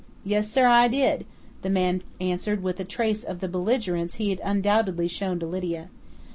[0.25, 1.27] "Yes, sir, I did!"
[1.61, 5.89] the man answered with a trace of the belligerence he had undoubtedly shown to Lydia.